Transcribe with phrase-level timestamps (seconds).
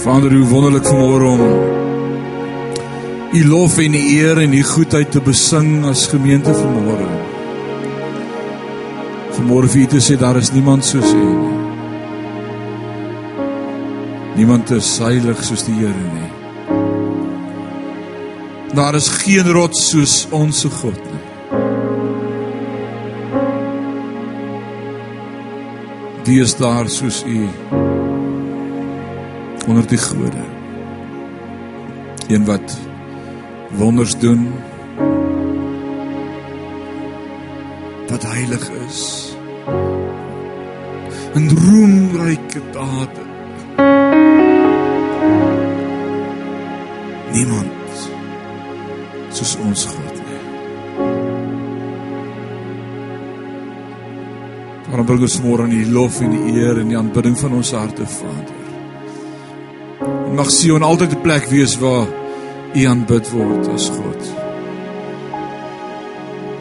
[0.00, 1.40] Vader, hoe wonderlik vanmôre om
[3.32, 7.08] U lof en U eer en U goedheid te besing as gemeente vanmôre.
[9.36, 11.58] Vanmôre vir U te sê daar is niemand soos U nie.
[14.40, 16.30] Niemand is heilig soos die Here nie.
[18.72, 21.24] Daar is geen rots soos ons God nie.
[26.24, 27.99] Wie is daar soos U?
[29.70, 30.44] Onder die gode.
[32.28, 32.78] Een wat
[33.70, 34.52] wonders doen.
[38.08, 39.32] Wat heilig is.
[41.34, 43.28] En roemryke dade.
[47.32, 48.10] Niemand
[49.28, 50.40] soos ons God nie.
[54.88, 57.70] Waarom bring ons môre aan die lof en die eer en die aanbidding van ons
[57.70, 58.59] harte, Vader?
[60.34, 62.06] Mag Sion altyd 'n plek wees waar
[62.74, 64.22] U aanbid word as God.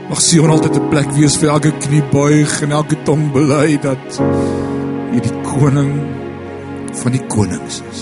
[0.10, 4.22] Mag Sion altyd 'n plek wees vir elke knie buig en elke tong bely dat
[5.14, 5.94] U die koning
[6.94, 8.02] van die konings is.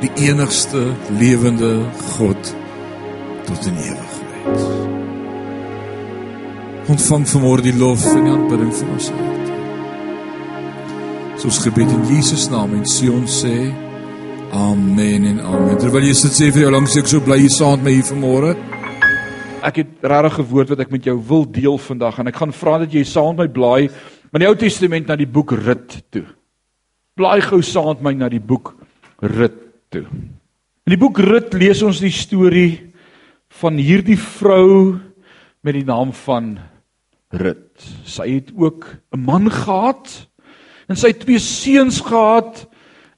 [0.00, 1.80] Die enigste lewende
[2.16, 2.54] God
[3.44, 4.60] tot in ewigheid.
[6.86, 9.53] Ontvang vanmôre die lof en die aanbidding van ons Here.
[11.44, 13.68] Ons gebed in Jesus naam en Sion sê
[14.56, 15.74] amen en amen.
[15.76, 18.06] Terwyl jy sit sê vir jou langs ek so bly jy saam met my hier
[18.08, 18.52] vanmôre.
[19.68, 22.52] Ek het regtig 'n woord wat ek met jou wil deel vandag en ek gaan
[22.52, 23.82] vra dat jy saam met my blaai
[24.32, 26.24] in die Ou Testament na die boek Rut toe.
[27.14, 28.74] Blaai gou saam met my na die boek
[29.20, 30.06] Rut toe.
[30.86, 32.94] In die boek Rut lees ons die storie
[33.60, 34.98] van hierdie vrou
[35.62, 36.58] met die naam van
[37.32, 37.84] Rut.
[38.04, 40.26] Sy het ook 'n man gehad
[40.88, 42.64] en sy twee seuns gehad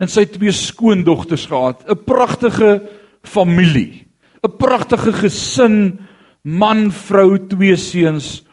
[0.02, 1.84] en sy twee skoondogters gehad.
[1.88, 2.82] 'n Pragtige
[3.22, 4.06] familie.
[4.42, 5.98] 'n Pragtige gesin,
[6.42, 8.44] man, vrou, twee seuns,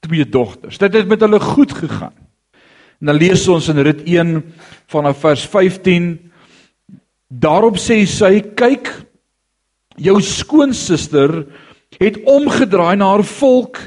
[0.00, 0.78] twee dogters.
[0.78, 2.14] Dit het met hulle goed gegaan.
[3.00, 4.44] En dan lees ons in Rut 1
[4.86, 6.30] vanaf vers 15.
[7.28, 9.06] Daarop sê sy: "Kyk,
[9.96, 11.46] jou skoonsister
[11.98, 13.78] het omgedraai na haar volk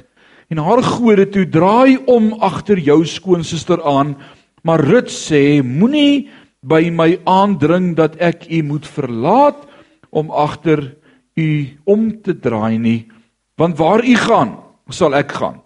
[0.49, 4.17] en haar gode toe draai om agter jou skoonsister aan."
[4.63, 6.29] Maar Rut sê: Moenie
[6.63, 9.65] by my aandring dat ek u moet verlaat
[10.13, 10.95] om agter
[11.35, 11.49] u
[11.83, 13.01] om te draai nie,
[13.59, 14.55] want waar u gaan,
[14.89, 15.59] sal ek gaan.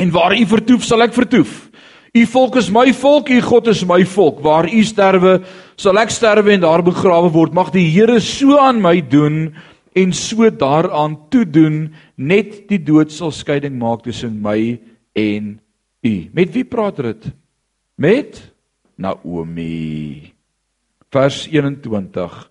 [0.00, 1.68] En waar u vertoef, sal ek vertoef.
[2.12, 4.42] U volk is my volk, u God is my volk.
[4.44, 5.38] Waar u sterwe,
[5.80, 7.54] sal ek sterwe en daar begrawe word.
[7.56, 9.54] Mag die Here so aan my doen
[9.96, 14.76] en so daaraan toe doen, net die dood sal skeiding maak tussen my
[15.16, 15.54] en
[16.04, 16.14] u.
[16.32, 17.32] Met wie praat dit?
[17.94, 18.40] Met
[18.96, 20.32] Naomi.
[21.12, 22.50] Vers 21.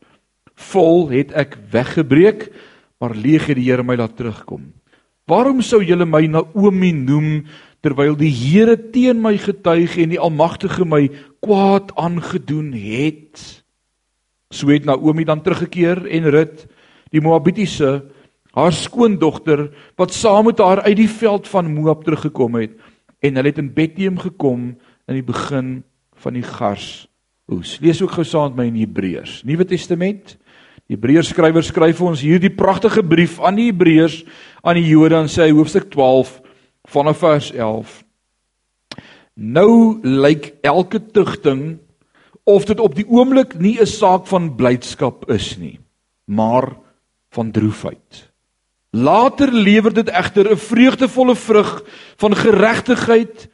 [0.72, 2.50] Vol het ek weggebreek,
[3.02, 4.70] maar leeg het die Here my laat terugkom.
[5.30, 7.46] Waarom sou julle my Naomi noem
[7.82, 11.08] terwyl die Here teen my getuig en die Almagtige my
[11.42, 13.42] kwaad aangedoen het?
[14.54, 16.68] So het Naomi dan teruggekeer en Rut,
[17.10, 18.04] die Moabitiese,
[18.52, 22.76] haar skoondogter wat saam met haar uit die veld van Moab teruggekom het,
[23.22, 24.74] en hulle het in Bethlehem gekom
[25.08, 25.84] in die begin
[26.22, 27.08] van die gars
[27.52, 27.78] oes.
[27.82, 30.38] Lees ook gou saam met my in Hebreërs, Nuwe Testament.
[30.88, 34.22] Die Hebreërs skrywer skryf vir ons hierdie pragtige brief aan die Hebreërs
[34.64, 36.38] aan die Jode in sy hoofstuk 12
[36.92, 37.94] vanaf vers 11.
[39.36, 41.80] Nou lyk elke tugting
[42.44, 45.80] of dit op die oomblik nie 'n saak van blydskap is nie,
[46.26, 46.76] maar
[47.32, 48.32] van droefheid.
[48.92, 51.84] Later lewer dit egter 'n vreugdevolle vrug
[52.18, 53.50] van geregtigheid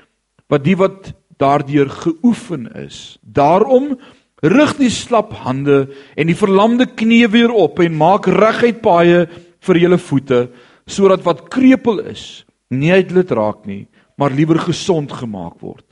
[0.47, 3.17] wat die wat daardeur geoefen is.
[3.21, 3.95] Daarom
[4.41, 9.25] rig die slap hande en die verlamde knieë weer op en maak reguit paaie
[9.65, 10.47] vir julle voete
[10.87, 13.87] sodat wat krepeel is nie uitlet raak nie,
[14.19, 15.85] maar liewer gesond gemaak word.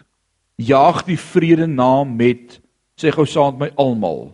[0.59, 2.59] Jaag die vrede na met
[2.99, 4.29] sê gou saam met my almal.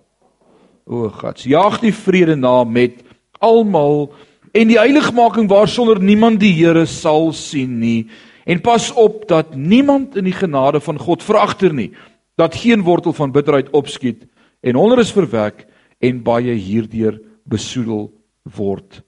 [0.85, 3.01] O God, jaag die vrede na met
[3.41, 4.11] almal
[4.53, 8.09] en die heiligmaking waarsonder niemand die Here sal sien nie
[8.51, 11.91] En pas op dat niemand in die genade van God veragter nie,
[12.35, 14.25] dat geen wortel van bitterheid opskiet
[14.59, 15.65] en onder is verwek
[16.03, 18.09] en baie hierdeur besoedel
[18.57, 19.01] word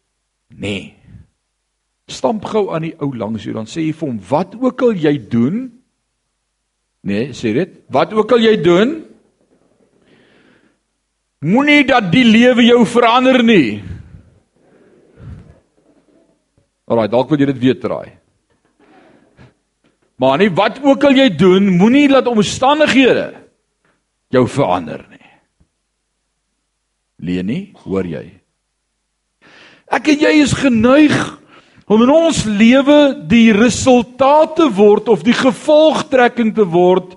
[0.53, 0.93] nê.
[2.07, 4.95] Stamp gou aan die ou langs jou dan sê jy vir hom wat ook al
[4.95, 5.65] jy doen
[7.03, 8.99] nê, sê dit, wat ook al jy doen
[11.43, 13.81] moenie dat die lewe jou verander nie.
[16.87, 18.22] Alraai, dalk wil jy dit weer draai.
[20.21, 23.31] Maar nie wat ook al jy doen, moenie laat omstandighede
[24.33, 25.19] jou verander nie.
[27.23, 28.25] Leni, hoor jy?
[29.93, 31.13] Ek en jy is geneig
[31.91, 37.13] om in ons lewe die resultate te word of die gevolgtrekking te word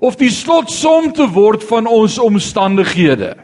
[0.00, 3.34] of die slotsom te word van ons omstandighede.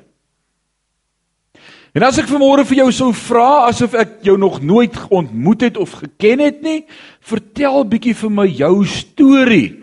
[1.96, 5.78] En as ek vanmôre vir jou sou vra asof ek jou nog nooit ontmoet het
[5.80, 6.82] of geken het nie,
[7.24, 9.78] vertel bietjie vir my jou storie.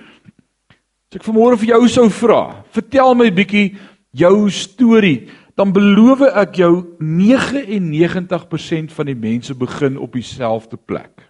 [1.10, 2.42] As ek vanmôre vir jou sou vra,
[2.76, 3.72] vertel my bietjie
[4.14, 5.24] jou storie,
[5.58, 6.70] dan beloof ek jou
[7.02, 11.26] 99% van die mense begin op dieselfde plek.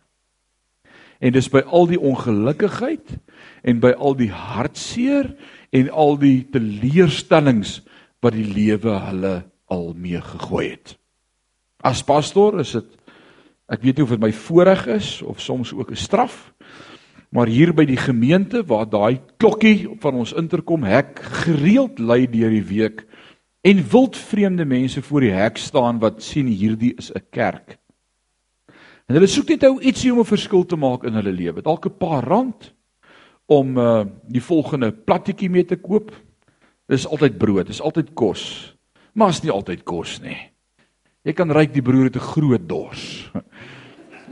[1.24, 3.16] En dis by al die ongelukkigheid
[3.64, 5.32] en by al die hartseer
[5.72, 7.78] en al die teleurstellings
[8.20, 9.36] wat die lewe hulle
[9.74, 10.96] al mee gegooi het.
[11.84, 13.00] As pastoor is dit
[13.72, 16.54] ek weet nie of dit my voorreg is of soms ook 'n straf,
[17.32, 22.50] maar hier by die gemeente waar daai klokkie van ons interkom hek gereeld lui deur
[22.50, 23.06] die week
[23.64, 27.80] en wild vreemde mense voor die hek staan wat sien hierdie is 'n kerk.
[29.08, 31.62] En hulle soek net nou ietsie om 'n verskil te maak in hulle lewe.
[31.62, 32.74] Dalk 'n paar rand
[33.46, 36.12] om uh die volgende plattetjie mee te koop.
[36.88, 38.73] Dis altyd brood, dis altyd kos
[39.14, 40.38] maar is nie altyd kos nie.
[41.24, 43.30] Jy kan ryk die broer het 'n groot dors.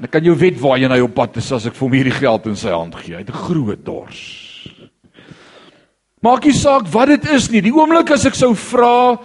[0.02, 2.20] Dan kan jy weet waar jy nou op pad is as ek vir hom hierdie
[2.20, 3.14] geld in sy hand gee.
[3.14, 4.22] Hy het 'n groot dors.
[6.22, 7.62] Maak nie saak wat dit is nie.
[7.62, 9.20] Die oomblik as ek sou vra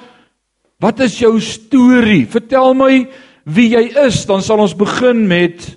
[0.80, 2.26] wat is jou storie?
[2.26, 3.06] Vertel my
[3.44, 5.76] wie jy is, dan sal ons begin met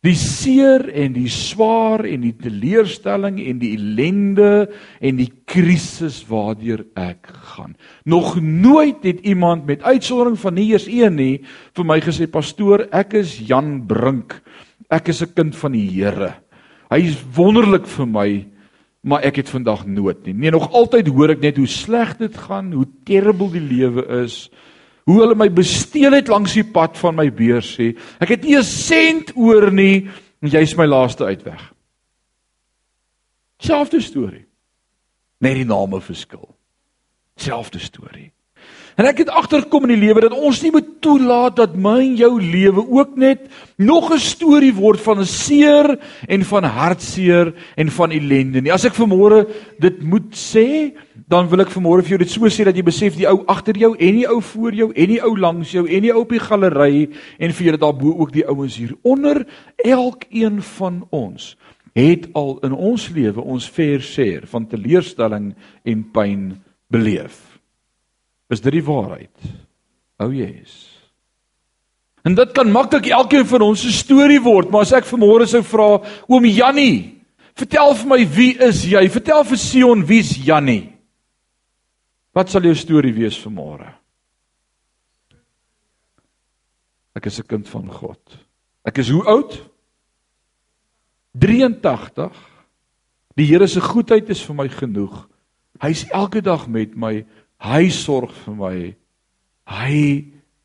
[0.00, 6.86] Die seer en die swaar en die teleurstelling en die ellende en die krisis waardeur
[6.96, 7.74] ek gaan.
[8.08, 11.34] Nog nooit het iemand met uitsondering van nie eers een nie
[11.76, 14.38] vir my gesê pastoor, ek is Jan Brink.
[14.88, 16.32] Ek is 'n kind van die Here.
[16.90, 18.46] Hy is wonderlik vir my,
[19.04, 20.32] maar ek het vandag nood nie.
[20.32, 24.48] Nee, nog altyd hoor ek net hoe sleg dit gaan, hoe terrible die lewe is
[25.10, 27.90] hoe hulle my besteel het langs die pad van my beurs sê.
[28.22, 30.08] Ek het nie 'n sent oor nie
[30.42, 31.72] en jy's my laaste uitweg.
[33.58, 34.46] Selfde storie.
[35.40, 36.48] Net die name verskil.
[37.36, 38.32] Selfde storie.
[39.00, 42.18] En ek het agtergekom in die lewe dat ons nie moet toelaat dat my en
[42.18, 43.46] jou lewe ook net
[43.80, 45.96] nog 'n storie word van 'n seer
[46.28, 48.72] en van hartseer en van ellende nie.
[48.72, 49.48] As ek vanmôre
[49.78, 50.92] dit moet sê,
[51.28, 53.76] dan wil ek vanmôre vir jou dit so sê dat jy besef die ou agter
[53.76, 56.28] jou en die ou voor jou en die ou langs jou en die ou op
[56.28, 57.08] die galery
[57.38, 61.56] en vir julle daarbo ook die ouens hier onder elkeen van ons
[61.94, 65.54] het al in ons lewe ons fair share van teleurstelling
[65.84, 66.60] en pyn
[66.90, 67.49] beleef.
[68.50, 69.50] Is dit die waarheid?
[70.20, 70.90] O oh yes.
[72.26, 75.62] En dit kan maklik elkeen van ons se storie word, maar as ek vanmôre sou
[75.64, 75.88] vra
[76.28, 77.22] oom Jannie,
[77.56, 79.06] vertel vir my wie is jy?
[79.08, 80.90] Vertel vir Sion wie's Jannie?
[82.36, 83.88] Wat sal jou storie wees vanmôre?
[87.16, 88.20] Ek is 'n kind van God.
[88.84, 89.70] Ek is hoe oud?
[91.32, 92.32] 83.
[93.36, 95.28] Die Here se goedheid is vir my genoeg.
[95.80, 97.24] Hy's elke dag met my.
[97.60, 98.76] Hy sorg vir my.
[99.70, 99.96] Hy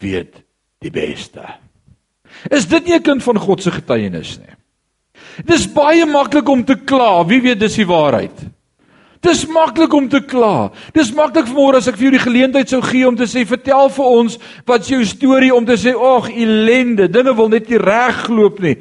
[0.01, 0.41] weet
[0.81, 1.43] die beste.
[2.51, 4.55] Is dit nie 'n kind van God se getuienis nie?
[5.45, 7.23] Dis baie maklik om te kla.
[7.27, 8.45] Wie weet dis die waarheid?
[9.25, 10.71] Dis maklik om te kla.
[10.93, 13.89] Dis maklik vanmôre as ek vir jou die geleentheid sou gee om te sê vertel
[13.89, 18.59] vir ons wat jou storie om te sê ag ellende, dinge wil net nie regloop
[18.59, 18.77] nie.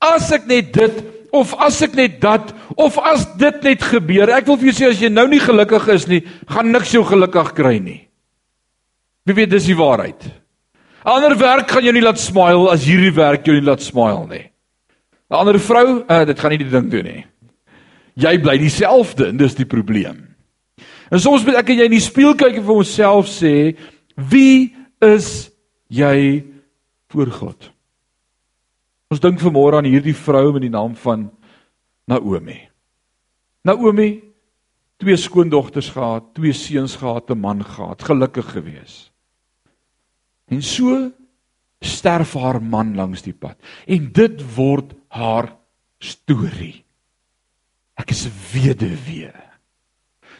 [0.00, 4.32] As ek net dit of as ek net dat of as dit net gebeur.
[4.32, 7.04] Ek wil vir jou sê as jy nou nie gelukkig is nie, gaan niks jou
[7.06, 8.00] gelukkig kry nie.
[9.26, 10.28] Wie weet dis die waarheid.
[11.06, 14.44] Ander werk gaan jou nie laat smile as hierdie werk jou nie laat smile nie.
[15.30, 17.24] 'n Ander vrou, uh, dit gaan nie die ding doen nie
[18.16, 20.22] jy bly dieselfde en dis die probleem.
[21.12, 23.54] En soms moet ek en jy in die spieël kyk en vir onsself sê,
[24.16, 24.72] wie
[25.04, 25.48] is
[25.92, 26.42] jy
[27.12, 27.70] voor God?
[29.12, 31.28] Ons dink vanmôre aan hierdie vrou met die naam van
[32.10, 32.58] Naomi.
[33.66, 34.10] Naomi
[34.98, 39.10] twee skoondogters gehad, twee seuns gehad, 'n man gehad, gelukkig gewees.
[40.48, 41.12] En so
[41.80, 45.56] sterf haar man langs die pad en dit word haar
[45.98, 46.84] storie.
[47.96, 49.32] Ek is 'n weduwee.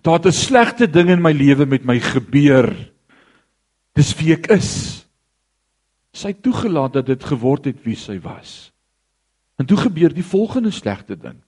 [0.02, 2.92] Daar het 'n slegte ding in my lewe met my gebeur.
[3.94, 5.05] Dis wie ek is.
[6.16, 8.70] Sy het toegelaat dat dit geword het wie sy was.
[9.60, 11.42] En toe gebeur die volgende slegte ding.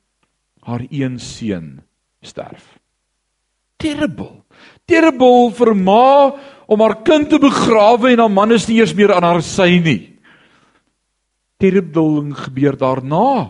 [0.65, 1.79] Haar een seun
[2.21, 2.77] sterf.
[3.81, 4.43] Terrible.
[4.89, 6.35] Terrible vir ma
[6.69, 9.79] om haar kind te begrawe en haar man is nie eers meer aan haar sy
[9.85, 10.01] nie.
[11.63, 13.49] Terrible gebeur daarna.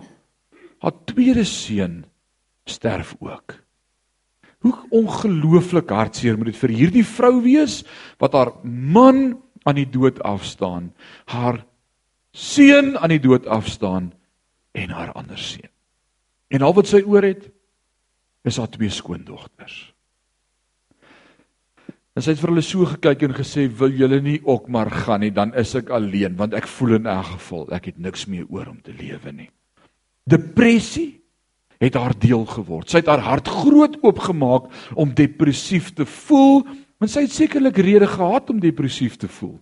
[0.78, 2.04] Haar tweede seun
[2.68, 3.56] sterf ook.
[4.62, 7.80] Hoe ongelooflik hartseer moet dit vir hierdie vrou wees
[8.22, 10.92] wat haar man aan die dood afstaan,
[11.28, 11.62] haar
[12.32, 14.12] seun aan die dood afstaan
[14.72, 15.70] en haar ander seun.
[16.48, 17.48] En al wat sy oor het
[18.48, 19.76] is haar twee skoondogters.
[22.16, 25.20] En sy het vir hulle so gekyk en gesê, "Wil julle nie ook maar gaan
[25.20, 28.44] nie, dan is ek alleen, want ek voel in elk geval ek het niks meer
[28.48, 29.50] oor om te lewe nie."
[30.26, 31.20] Depressie
[31.78, 32.90] het haar deel geword.
[32.90, 36.66] Sy het haar hart groot oopgemaak om depressief te voel,
[36.98, 39.58] want sy het sekerlik redes gehad om depressief te voel.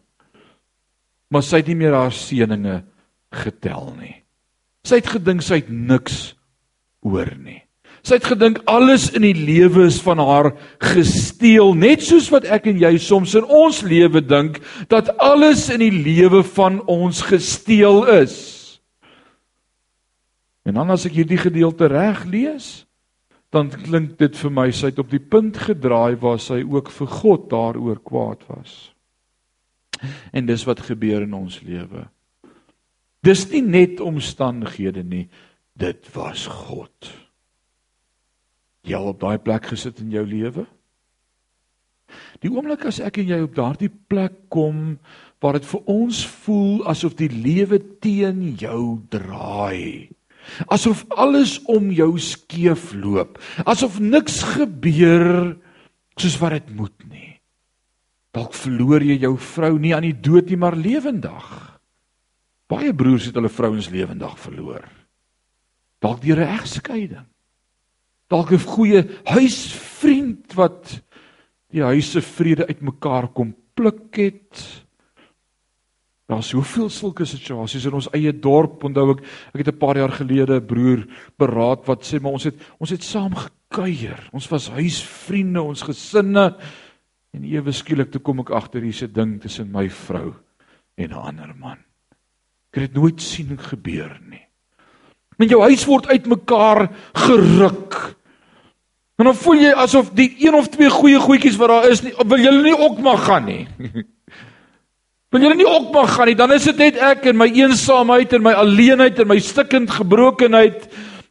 [1.28, 2.80] Maar sy het nie meer haar seëninge
[3.44, 4.14] getel nie.
[4.86, 6.36] Sy het gedink sy het niks
[7.04, 7.60] oor nie.
[8.06, 10.52] Sy het gedink alles in die lewe is van haar
[10.94, 14.60] gesteel, net soos wat ek en jy soms in ons lewe dink
[14.92, 18.36] dat alles in die lewe van ons gesteel is.
[20.66, 22.85] En dan as ek hierdie gedeelte reg lees,
[23.54, 27.10] dan klink dit vir my sy het op die punt gedraai waar sy ook vir
[27.20, 28.74] God daaroor kwaad was.
[30.32, 32.06] En dis wat gebeur in ons lewe.
[33.24, 35.26] Dis nie net omstandighede nie,
[35.78, 37.12] dit was God.
[38.86, 40.66] Jy op daai plek gesit in jou lewe?
[42.42, 44.98] Die oomblik as ek en jy op daardie plek kom
[45.42, 50.15] waar dit vir ons voel asof die lewe teen jou draai
[50.66, 55.56] asof alles om jou skeef loop, asof niks gebeur
[56.16, 57.36] soos wat dit moet nie.
[58.36, 61.46] Dalk verloor jy jou vrou nie aan die dood nie, maar lewendig.
[62.68, 64.84] Baie broers het hulle vrouens lewendig verloor.
[66.02, 67.26] Dalk deur 'n egskeiding.
[68.28, 71.00] Dalk 'n goeie huisvriend wat
[71.70, 74.85] die huise vrede uitmekaar kom pluk het.
[76.26, 78.82] Daar's soveel sulke situasies in ons eie dorp.
[78.88, 79.20] Onthou ek,
[79.54, 81.06] ek het 'n paar jaar gelede 'n broer
[81.38, 84.28] beraad wat sê maar ons het ons het saam gekuier.
[84.32, 86.56] Ons was huisvriende, ons gesinne
[87.32, 90.34] en ewe skielik toe kom ek agter hier's 'n ding tussen my vrou
[90.96, 91.78] en 'n ander man.
[92.72, 94.42] Ek het dit nooit sien gebeur nie.
[95.38, 98.16] Men jou huis word uitmekaar geruk.
[99.16, 102.12] En dan voel jy asof die een of twee goeie goedjies wat daar is, nie,
[102.16, 103.66] wil julle nie ook maar gaan nie.
[105.36, 108.30] Wil julle nie ook mag gaan nie, dan is dit net ek en my eensaamheid
[108.38, 110.86] en my alleenheid en my stikkend gebrokenheid.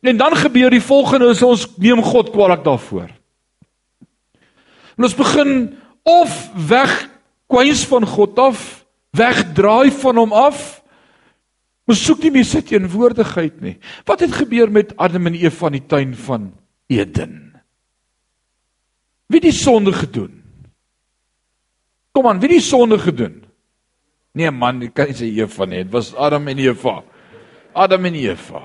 [0.06, 3.08] En dan gebeur die volgende, ons neem God kwaliek daarvoor.
[4.94, 5.56] En ons begin
[6.06, 6.36] of
[6.70, 6.94] weg
[7.50, 8.60] kwys van God af,
[9.18, 10.62] wegdraai van hom af.
[11.90, 13.80] Ons soek nie meer sy teenwoordigheid nie.
[14.06, 16.52] Wat het gebeur met Adam en Eva in die tuin van
[16.94, 17.58] Eden?
[19.34, 20.44] Wie het die sonde gedoen?
[22.14, 23.42] Kom aan, wie het die sonde gedoen?
[24.36, 25.84] Nee man, jy kan nie sê Eva nie.
[25.86, 26.96] Dit was Adam en Eva.
[27.76, 28.64] Adam en Eva.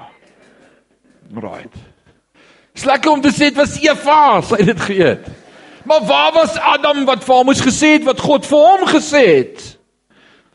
[1.30, 1.76] Right.
[2.74, 5.28] Slekker om te sê dit was Eva, sy het dit geëet.
[5.86, 9.22] Maar waar was Adam wat vir hom moes gesê het wat God vir hom gesê
[9.28, 9.62] het?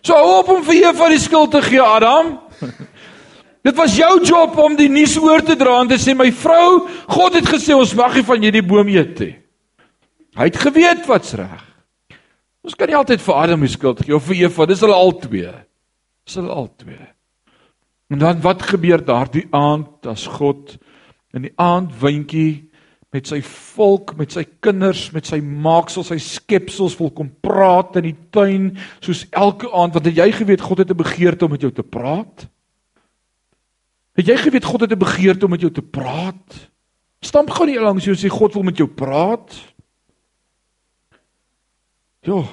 [0.06, 2.36] So hoop om vir Eva die skuld te gee, Adam.
[3.66, 6.84] Dit was jou job om die nuus oor te dra en te sê my vrou,
[7.10, 9.32] God het gesê ons mag nie van hierdie boom eet nie.
[10.36, 11.64] Hy het geweet wat's reg.
[12.66, 15.52] Ons kan nie altyd vir Adam die skuld gee of vir Eva, dis hulle albei.
[16.26, 16.98] Dis hulle albei.
[18.10, 20.74] En dan wat gebeur daardie aand as God
[21.36, 22.66] in die aandwindjie
[23.14, 28.10] met sy volk, met sy kinders, met sy maaksels, sy skepsels wil kom praat in
[28.10, 28.72] die tuin
[29.04, 32.50] soos elke aand wat jy geweet God het 'n begeerte om met jou te praat?
[34.16, 36.70] Het jy geweet God het 'n begeerte om met jou te praat?
[37.22, 39.54] Stamp gou nie langs jou sê God wil met jou praat.
[42.26, 42.44] Ja.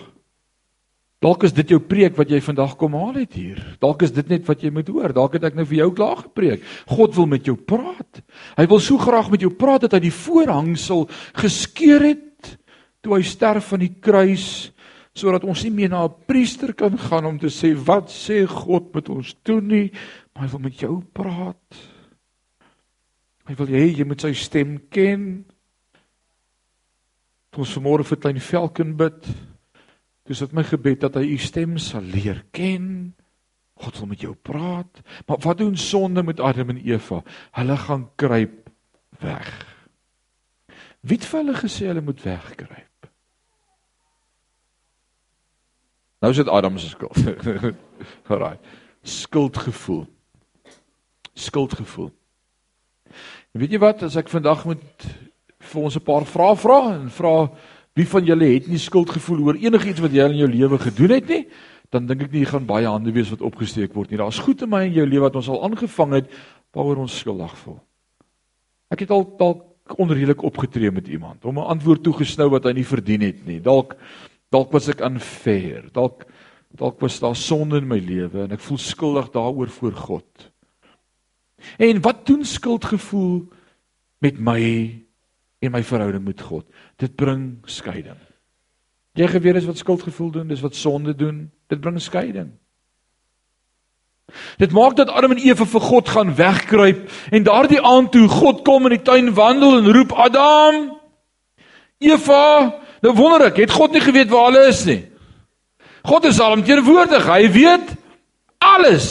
[1.22, 3.60] Dalk is dit jou preek wat jy vandag kom haal het hier.
[3.82, 5.14] Dalk is dit net wat jy moet hoor.
[5.14, 6.64] Dalk het ek nou vir jou klaar gepreek.
[6.90, 8.22] God wil met jou praat.
[8.58, 11.06] Hy wil so graag met jou praat dat hy die voorhangsel
[11.38, 12.56] geskeur het
[13.02, 14.72] toe hy sterf van die kruis
[15.12, 18.94] sodat ons nie meer na 'n priester kan gaan om te sê wat sê God
[18.94, 19.92] met ons doen nie,
[20.32, 21.76] maar hy wil met jou praat.
[23.44, 25.44] Hy wil hê jy moet sy stem ken.
[27.56, 29.51] Ons vanmôre vir klein Velken bid.
[30.28, 33.14] Dis dit my gebed dat hy u stem sal leer ken.
[33.82, 35.02] God wil met jou praat.
[35.26, 37.22] Maar wat doen sonde met Adam en Eva?
[37.58, 38.70] Hulle gaan kruip
[39.18, 39.50] weg.
[41.02, 43.10] Wie het vir hulle gesê hulle moet wegkruip?
[46.22, 47.18] Nou is dit Adam se skuld.
[48.30, 48.58] Alraai.
[49.02, 50.06] Skuldgevoel.
[51.34, 52.12] Skuldgevoel.
[53.52, 55.06] Weet jy wat, as ek vandag moet
[55.72, 57.34] vir ons 'n paar vrae vra en vra
[57.98, 61.28] Wie van julle het nie skuldgevoel oor enigiets wat jy in jou lewe gedoen het
[61.28, 61.42] nie?
[61.92, 64.20] Dan dink ek nie gaan baie hande wees wat opgesteek word nie.
[64.20, 66.30] Daar's goed in my en jou lewe wat ons al aangevang het
[66.72, 67.76] waaroor ons skuldig voel.
[68.92, 72.86] Ek het al dalk onredelik opgetree met iemand, hom 'n antwoord toegesnou wat hy nie
[72.86, 73.60] verdien het nie.
[73.60, 73.96] Dalk
[74.50, 75.90] dalk was ek unfair.
[75.92, 76.24] Dalk
[76.70, 80.52] dalk was daar sonde in my lewe en ek voel skuldig daaroor voor God.
[81.78, 83.48] En wat doen skuldgevoel
[84.18, 85.02] met my
[85.62, 86.66] en my verhouding met God?
[86.98, 88.18] Dit bring skeiding.
[89.14, 91.44] Jy geweet is wat skuldgevoel doen, dis wat sonde doen.
[91.68, 92.50] Dit bring skeiding.
[94.60, 98.62] Dit maak dat Adam en Eva vir God gaan wegkruip en daardie aand toe God
[98.64, 100.78] kom in die tuin wandel en roep Adam
[102.02, 102.44] Eva
[103.02, 105.02] nou wonder ek het God nie geweet waar hulle is nie
[106.08, 107.94] God is alomteenwoordig hy weet
[108.62, 109.08] alles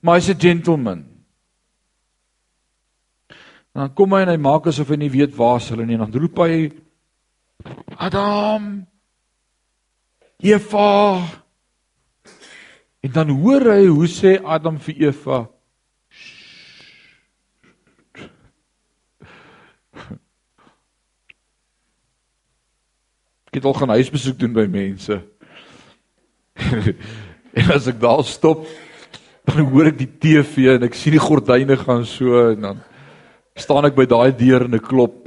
[0.00, 1.04] maar hy's 'n gentleman
[3.76, 6.06] en dan kom hy en hy maak asof hy nie weet waar hulle nie en
[6.06, 6.70] dan roep hy
[8.08, 8.86] Adam
[10.40, 10.94] Eva
[13.06, 15.44] En dan hoor hy hoe sê Adam vir Eva
[23.46, 25.14] Ek het al gaan huisbesoek doen by mense.
[27.56, 28.66] en as ek daar stop,
[29.48, 32.82] dan hoor ek die TV en ek sien die gordyne gaan so en dan
[33.56, 35.26] staan ek by daai deur en ek klop.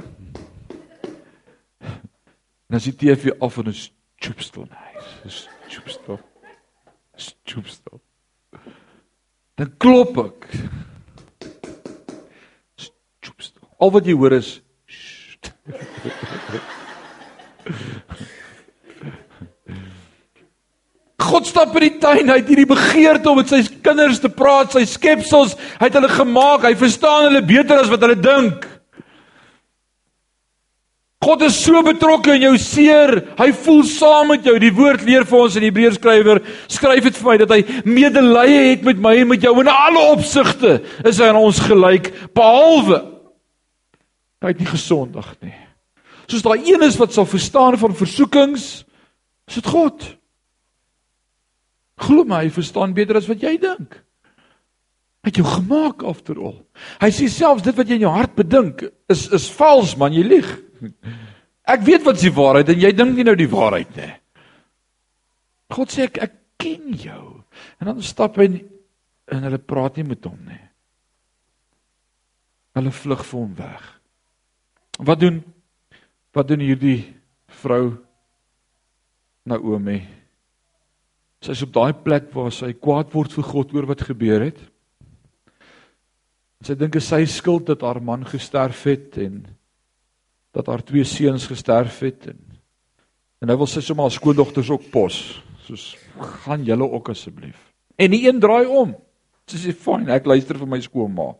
[2.70, 3.88] En as die TV af en is
[4.22, 5.14] choopstel nice.
[5.26, 6.20] Is choopstel
[7.20, 8.02] stoepstop.
[9.54, 10.48] Dan klop ek.
[12.80, 13.68] Stoepstop.
[13.80, 14.58] Al wat jy hoor is
[21.30, 24.74] God stap in die tuin, hy het hierdie begeerte om met sy kinders te praat,
[24.74, 28.66] sy skepsels, hy het hulle gemaak, hy verstaan hulle beter as wat hulle dink.
[31.20, 33.10] God is so betrokke in jou seer.
[33.36, 34.54] Hy voel saam met jou.
[34.56, 36.40] Die woord leer vir ons in Hebreërs skrywer,
[36.72, 40.06] skryf dit vir my dat hy medelee het met my en met jou in alle
[40.14, 40.78] opsigte.
[41.04, 43.02] Is hy aan ons gelyk behalwe
[44.40, 45.56] hy het nie gesondig nie.
[46.30, 48.66] Soos daai een is wat sal verstaan van versoekings,
[49.50, 50.04] is dit God.
[52.00, 53.98] Glo my, hy verstaan beter as wat jy dink.
[55.20, 56.56] Hy het jou gemaak after all.
[57.02, 60.24] Hy sê selfs dit wat jy in jou hart bedink is is vals man, jy
[60.24, 60.48] lieg.
[61.68, 64.12] Ek weet wat die waarheid en jy dink nie nou die waarheid nie.
[65.76, 67.24] God sê ek ek ken jou.
[67.80, 68.48] En dan stap hy
[69.30, 70.62] en hulle praat nie met hom nie.
[72.78, 73.84] Hulle vlug vir hom weg.
[75.00, 75.42] Wat doen
[76.32, 77.10] wat doen hierdie
[77.60, 77.98] vrou
[79.50, 79.98] Naomi?
[81.40, 84.58] Sy's op daai plek waar sy kwaad word vir God oor wat gebeur het.
[86.60, 89.46] Sy dink dit is sy skuld dat haar man gesterf het en
[90.52, 92.46] dat haar twee seuns gesterf het en
[93.40, 95.14] en nou wil sy sommer haar skoondogters ook pos.
[95.64, 95.94] Soos
[96.44, 97.56] gaan julle ook asseblief.
[97.96, 98.92] En die een draai om.
[99.48, 101.30] Sy sê fyn, ek luister vir my skoonma.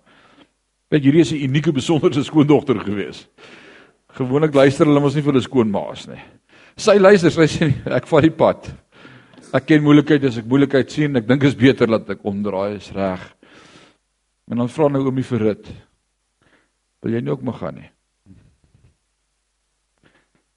[0.91, 3.29] Want hierdie is 'n unieke besonderse skoondogter gewees.
[4.17, 6.23] Gewoonlik luister hulle mos nie vir hulle skoonmaas nie.
[6.77, 8.73] Sy luister, sy sê ek vat die pad.
[9.51, 12.91] Ek ken moeilikheid as ek moeilikheid sien, ek dink is beter dat ek omdraai, is
[12.95, 13.23] reg.
[14.51, 15.71] En dan vra nou oomie vir rit.
[17.03, 17.91] Wil jy nie ook mag gaan nie?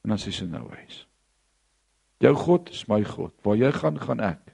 [0.04, 1.04] En dan sê sy nou wys.
[2.24, 3.34] Jou God is my God.
[3.46, 4.54] Waar jy gaan, gaan ek.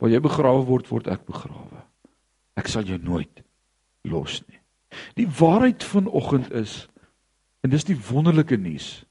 [0.00, 1.84] Waar jy begrawe word, word ek begrawe.
[2.60, 3.42] Ek sal jou nooit
[4.08, 4.60] los nie.
[5.18, 6.84] Die waarheid vanoggend is
[7.64, 9.02] en dis die wonderlike nuus.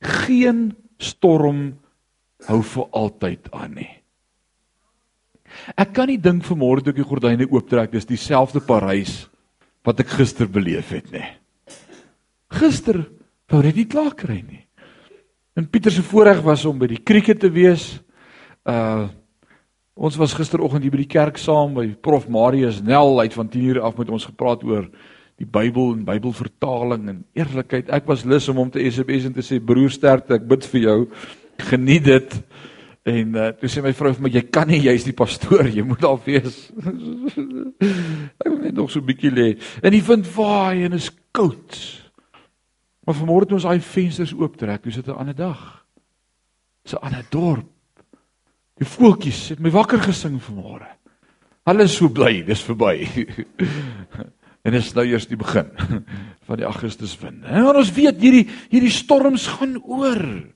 [0.00, 0.70] Geen
[1.02, 1.78] storm
[2.46, 3.90] hou vir altyd aan nie.
[5.74, 9.26] Ek kan nie dink vanmôre toe ek die gordyne ooptrek dis dieselfde Parys
[9.86, 11.24] wat ek gister beleef het nie.
[12.58, 13.02] Gister
[13.48, 14.64] wou net nie klaar kry nie.
[15.58, 17.96] En Pieter se voorreg was om by die krieke te wees.
[18.68, 19.08] Uh
[19.98, 23.80] ons was gisteroggend hier by die kerk saam by Prof Marius Nel uit van 10:00
[23.82, 24.84] af met ons gepraat oor
[25.38, 27.90] die Bybel en Bybelvertaling en eerlikheid.
[27.90, 30.80] Ek was lus om hom te SMS en te sê broer sterkte, ek bid vir
[30.80, 31.00] jou.
[31.58, 32.36] Geniet dit.
[33.08, 35.84] En uh, toe sê my vrou vir my jy kan nie jy's die pastoor, jy
[35.86, 36.68] moet daar wees.
[38.40, 39.48] ek wil net nog so 'n bietjie lê.
[39.82, 41.78] En hy vind vaai en is koud.
[43.06, 45.84] Maar vanmôre het ons daai vensters ooptrek, dis 'n ander dag.
[46.84, 47.72] Dis 'n ander dorp.
[48.78, 50.86] Die voeltjies het my wakker gesing vanmôre.
[51.64, 53.08] Hulle is so bly, dis verby.
[54.64, 55.72] en dit is nou eers die begin
[56.46, 57.44] van die Augustuswind.
[57.44, 60.54] En ons weet hierdie hierdie storms gaan oor.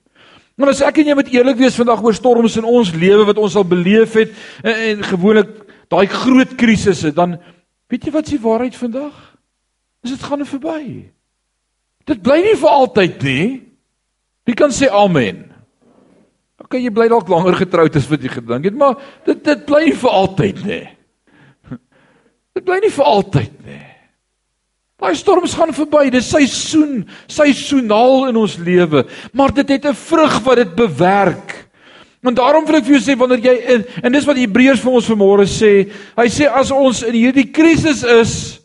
[0.59, 3.39] Maar as ek en jy moet eerlik wees vandag oor storms in ons lewe wat
[3.41, 5.49] ons al beleef het en, en gewoonlik
[5.89, 7.39] daai groot krisisse, dan
[7.89, 9.15] weet jy wat se waarheid vandag?
[10.05, 10.79] Is dit gaan verby.
[12.09, 13.45] Dit bly nie vir altyd nie.
[14.43, 15.45] Wie kan sê amen?
[16.61, 19.81] OK, jy bly dalk langer getroud as wat jy gedink het, maar dit dit bly
[19.87, 20.83] nie vir altyd nie.
[22.53, 23.81] Dit bly nie vir altyd nie.
[25.03, 26.07] Daai storms gaan verby.
[26.13, 29.03] Dis seisoen, seisoonaal in ons lewe,
[29.35, 31.67] maar dit het 'n vrug wat dit bewerk.
[32.23, 34.91] En daarom wil ek vir jou sê wanneer jy en, en dis wat Hebreërs vir
[34.91, 38.59] ons vanmôre sê, hy sê as ons in hierdie krisis is,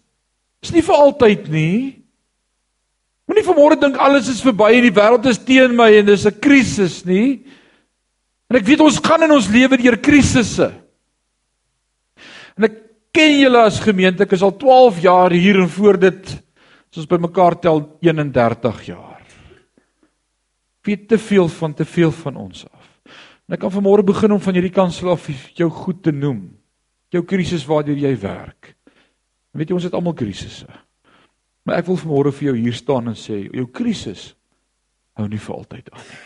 [0.63, 1.99] is nie vir altyd nie.
[3.27, 6.39] Moenie vanmôre dink alles is verby en die wêreld is teen my en dis 'n
[6.39, 7.43] krisis nie.
[8.49, 10.71] En ek weet ons gaan in ons lewe deur krisisse.
[12.57, 12.88] En ek
[13.19, 16.31] ken julle as gemeente, ek is al 12 jaar hier en voor dit
[16.89, 19.25] as ons bymekaar tel 31 jaar.
[20.87, 22.87] Weet te veel van te veel van ons af.
[23.49, 25.27] En ek kan vanmôre begin om van hierdie kansel af
[25.57, 26.47] jou goed te noem.
[27.13, 28.75] Jou krisis waardeur jy werk.
[29.53, 30.69] En weet jy ons het almal krisisse.
[31.67, 34.31] Maar ek wil vanmôre vir jou hier staan en sê jou krisis
[35.19, 36.25] hou nie vir altyd aan nie.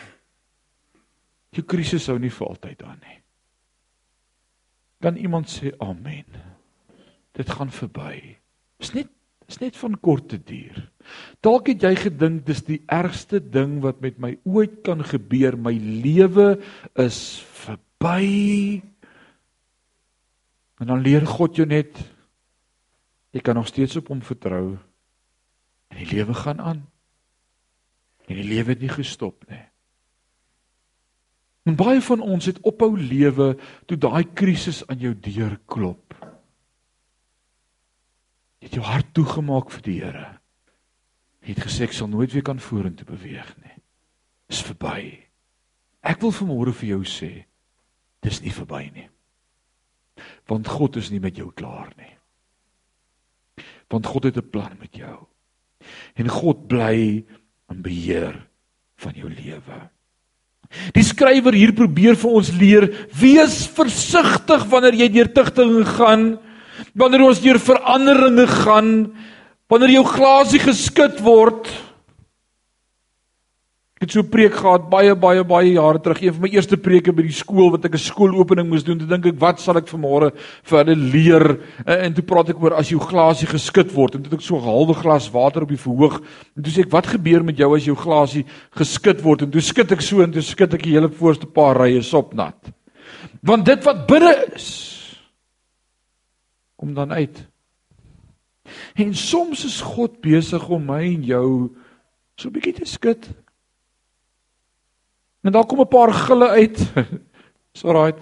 [1.57, 3.19] Jou krisis hou nie vir altyd aan nie.
[5.03, 6.52] Kan iemand sê amen?
[7.33, 8.37] Dit gaan verby.
[8.81, 9.11] Dis net
[9.43, 10.77] dis net van korte duur.
[11.43, 15.57] Dalk het jy gedink dis die ergste ding wat met my ooit kan gebeur.
[15.59, 16.55] My lewe
[16.95, 17.19] is
[17.59, 18.79] verby.
[20.79, 21.99] En dan leer God jou net
[23.33, 24.77] jy kan nog steeds op hom vertrou.
[25.91, 26.81] En die lewe gaan aan.
[28.29, 29.61] En die lewe het nie gestop nie.
[31.63, 33.53] En baie van ons het ophou lewe
[33.87, 36.15] toe daai krisis aan jou deur klop.
[38.63, 40.27] Jy het jou hart toegemaak vir die Here.
[41.43, 43.73] Jy het gesê ek sal nooit weer kan vorentoe beweeg nie.
[44.47, 45.19] Dis verby.
[45.99, 47.31] Ek wil vanmôre vir jou sê
[48.23, 49.09] dis nie verby nie.
[50.47, 52.13] Want God is nie met jou klaar nie.
[53.91, 55.27] Want God het 'n plan met jou.
[56.15, 57.25] En God bly
[57.69, 58.47] in beheer
[58.95, 59.89] van jou lewe.
[60.93, 66.39] Die skrywer hier probeer vir ons leer: wees versigtig wanneer jy deur tigtinge gaan,
[66.97, 68.91] wanneer ons deur veranderinge gaan,
[69.71, 71.69] wanneer jou glasie geskit word,
[74.03, 77.23] het so preek gehad baie baie baie jare terug, een van my eerste preke by
[77.23, 78.99] die skool wat ek 'n skoolopening moes doen.
[78.99, 80.31] Toe dink ek, wat sal ek vanmôre
[80.63, 81.59] vir hulle leer?
[81.85, 84.45] En, en toe praat ek oor as jou glasie geskit word en toe het ek
[84.45, 86.21] so 'n halwe glas water op die verhoog.
[86.57, 89.41] En toe sê ek, wat gebeur met jou as jou glasie geskit word?
[89.43, 92.59] En toe skud ek so en toe skud ek die hele voorste paar rye sopnat.
[93.41, 95.02] Want dit wat binne is
[96.83, 97.47] kom dan uit.
[98.93, 101.47] En soms is God besig om my en jou
[102.35, 103.23] so 'n bietjie te skud.
[105.43, 106.77] En daar kom 'n paar gille uit.
[107.71, 108.13] Dis alraai.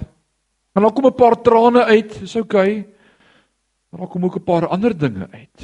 [0.74, 2.20] En daar kom 'n paar trane uit.
[2.20, 2.86] Dis oukei.
[3.90, 5.58] Maar daar kom ook 'n paar ander dinge uit.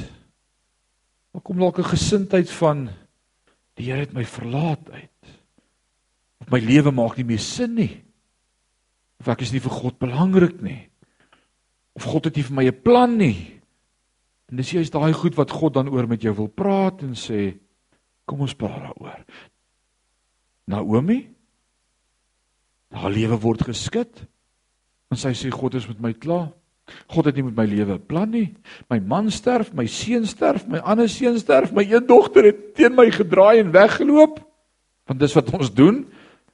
[1.32, 2.90] Daar kom dalk 'n gesindheid van
[3.74, 5.22] die Here het my verlaat uit.
[6.40, 8.02] Of my lewe maak nie meer sin nie.
[9.20, 10.90] Of ek is nie vir God belangrik nie.
[11.98, 13.60] Of God het nie vir my 'n plan nie.
[14.48, 17.58] En dis juist daai goed wat God dan oor met jou wil praat en sê
[18.24, 19.24] kom ons praat daaroor.
[20.66, 21.28] Naomi
[22.88, 24.22] Haar lewe word geskit.
[25.12, 26.50] En sy sê God is met my klaar.
[27.12, 28.54] God het nie met my lewe 'n plan nie.
[28.88, 32.94] My man sterf, my seun sterf, my ander seun sterf, my een dogter het teen
[32.94, 34.40] my gedraai en weggeloop.
[35.06, 36.06] Want dis wat ons doen.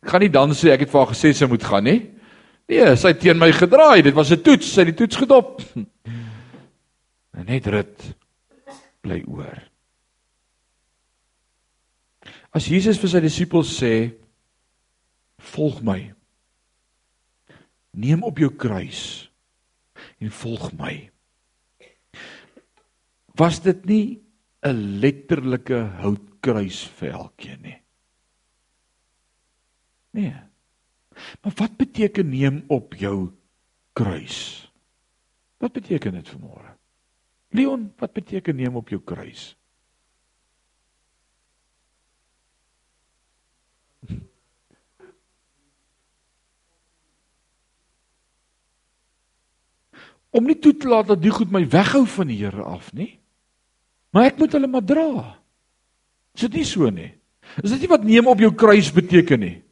[0.02, 2.10] Ek gaan nie dan sê ek het vir haar gesê sy moet gaan nie.
[2.70, 4.02] Nee, sy het teen my gedraai.
[4.02, 5.60] Dit was 'n toets, sy het die toets gedop.
[7.34, 8.14] En net rit
[9.02, 9.58] bly oor.
[12.54, 14.14] As Jesus vir sy disippels sê:
[15.38, 16.14] "Volg my."
[17.92, 19.28] Neem op jou kruis
[20.20, 21.10] en volg my.
[23.34, 24.22] Was dit nie
[24.62, 27.78] 'n letterlike houtkruis vir elkeen nie?
[30.12, 30.53] Nee.
[31.42, 33.30] Maar wat beteken neem op jou
[33.92, 34.70] kruis?
[35.62, 36.76] Wat beteken dit vir môre?
[37.54, 39.56] Leon, wat beteken neem op jou kruis?
[50.34, 53.18] om nie toe te laat dat die goed my weghou van die Here af nie.
[54.10, 55.38] Maar ek moet hulle maar dra.
[56.34, 57.12] Is dit nie so nie?
[57.62, 59.63] Is dit nie wat neem op jou kruis beteken nie?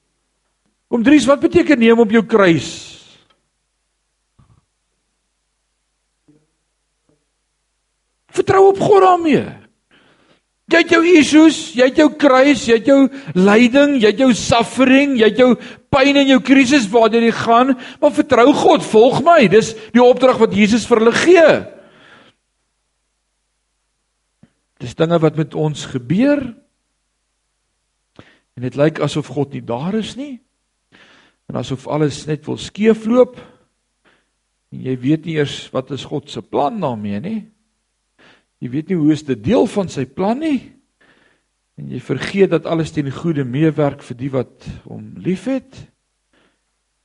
[0.93, 2.69] Om Dries, wat beteken neem op jou kruis?
[8.33, 9.47] Vertrou op God daarmee.
[10.73, 13.01] Jy het jou issues, jy het jou kruis, jy het jou
[13.37, 15.51] lyding, jy het jou suffering, jy het jou
[15.93, 19.41] pyn en jou krisis waartoe jy gaan, maar vertrou God, volg my.
[19.53, 21.49] Dis die opdrag wat Jesus vir hulle gee.
[24.81, 26.41] Dis dinge wat met ons gebeur.
[28.57, 30.37] En dit lyk asof God nie daar is nie.
[31.53, 33.37] En asof alles net wil skeefloop.
[34.73, 37.41] En jy weet nie eers wat is God se plan daarmee nie.
[38.65, 40.73] Jy weet nie hoe is dit deel van sy plan nie.
[41.77, 45.77] En jy vergeet dat alles ten goeie meewerk vir die wat hom liefhet.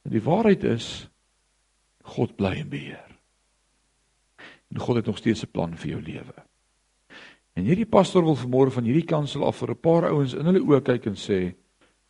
[0.07, 1.09] En die waarheid is
[2.15, 3.03] God bly in beheer.
[4.71, 6.39] En God het nog steeds 'n plan vir jou lewe.
[7.53, 10.63] En hierdie pastor wil vanmôre van hierdie kansel af vir 'n paar ouens in hulle
[10.63, 11.55] oë kyk en sê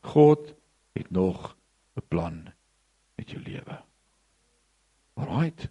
[0.02, 0.54] God
[0.94, 1.57] het nog
[1.98, 2.54] 'n plan
[3.16, 3.82] met jou lewe.
[5.18, 5.70] Alraight.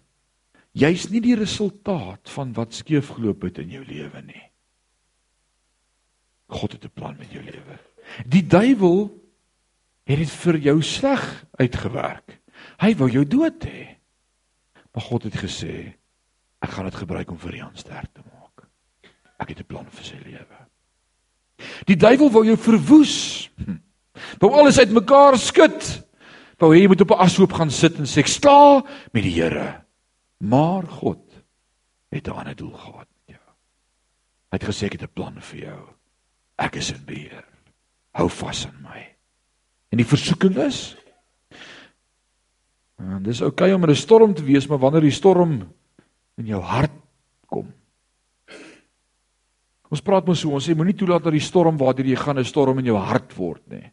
[0.77, 4.43] Jy's nie die resultaat van wat skeefgeloop het in jou lewe nie.
[6.47, 7.79] God het 'n plan met jou lewe.
[8.27, 9.09] Die duiwel
[10.03, 12.39] het dit vir jou sleg uitgewerk.
[12.79, 13.97] Hy wou jou dood hê.
[14.93, 15.93] Maar God het gesê,
[16.59, 18.67] ek gaan dit gebruik om vir jou sterk te maak.
[19.39, 20.57] Ek het 'n plan vir sy lewe.
[21.85, 23.49] Die duiwel wou jou verwoes.
[23.55, 23.77] Hm.
[24.39, 26.06] Wou alles uitmekaar skud.
[26.57, 29.83] Wou hy moet op 'n ashoop gaan sit en sê ek sta met die Here.
[30.39, 31.21] Maar God
[32.09, 33.45] het 'n ander doel gehad met jou.
[34.51, 35.81] Hy het gesê ek het 'n plan vir jou.
[36.57, 37.45] Ek is in beheer.
[38.11, 39.15] Hou vas aan my.
[39.91, 40.97] En die versoeking is
[42.97, 45.69] en dis oukei okay om in 'n storm te wees, maar wanneer die storm
[46.37, 46.91] in jou hart
[47.45, 47.73] kom.
[49.89, 52.45] Ons praat mos so, ons sê moenie toelaat dat die storm waartoe jy gaan 'n
[52.45, 53.91] storm in jou hart word nie.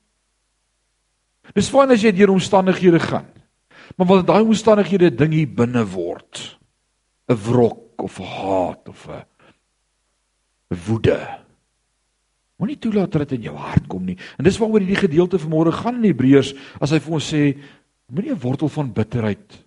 [1.53, 3.29] Dis fyn as jy deur omstandighede gaan.
[3.97, 6.59] Maar wanneer daai omstandighede 'n ding hier binne word,
[7.29, 9.25] 'n wrok of 'n haat of 'n
[10.87, 11.45] woede.
[12.57, 14.17] Moenie toelaat dat dit in jou hart kom nie.
[14.39, 17.59] En dis waaroor hierdie gedeelte vanmôre gaan in Hebreërs as hy vir ons sê
[18.07, 19.65] moenie 'n wortel van bitterheid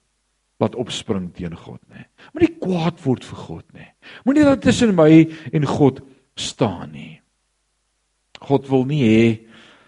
[0.59, 2.05] laat opspring teen God nie.
[2.33, 3.89] Moenie kwaad word vir God nie.
[4.25, 6.01] Moenie dat tussen my en God
[6.35, 7.21] staan nie.
[8.41, 9.46] God wil nie hê